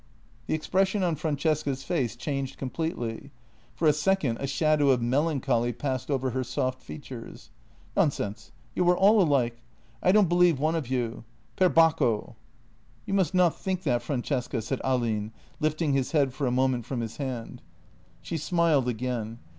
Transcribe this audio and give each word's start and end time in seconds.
The 0.47 0.55
expression 0.55 1.03
on 1.03 1.15
Francesca's 1.15 1.83
face 1.83 2.15
changed 2.15 2.57
completely; 2.57 3.29
for 3.75 3.87
a 3.87 3.93
second 3.93 4.37
a 4.39 4.47
shadow 4.47 4.89
of 4.89 4.99
melancholy 4.99 5.71
passed 5.73 6.09
over 6.09 6.31
her 6.31 6.43
soft 6.43 6.81
features. 6.81 7.51
"Nonsense! 7.95 8.51
You 8.73 8.89
are 8.89 8.97
all 8.97 9.21
alike. 9.21 9.61
I 10.01 10.11
don't 10.11 10.27
believe 10.27 10.59
one 10.59 10.73
of 10.73 10.87
you. 10.87 11.23
Per 11.55 11.69
Bacco!" 11.69 12.33
"You 13.05 13.13
must 13.13 13.35
not 13.35 13.55
think 13.59 13.83
that, 13.83 14.01
Francesca," 14.01 14.63
said 14.63 14.79
Ahlin, 14.83 15.33
lifting 15.59 15.93
his 15.93 16.13
head 16.13 16.33
for 16.33 16.47
a 16.47 16.51
moment 16.51 16.87
from 16.87 17.01
his 17.01 17.17
hand. 17.17 17.61
She 18.23 18.37
smiled 18.37 18.87
again. 18.87 19.37